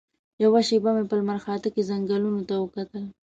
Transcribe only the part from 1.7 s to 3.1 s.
کې ځنګلونو ته وکتل.